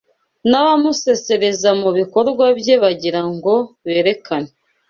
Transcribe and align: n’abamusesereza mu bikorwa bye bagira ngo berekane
n’abamusesereza 0.49 1.69
mu 1.81 1.89
bikorwa 1.99 2.45
bye 2.59 2.75
bagira 2.83 3.21
ngo 3.33 3.53
berekane 3.85 4.51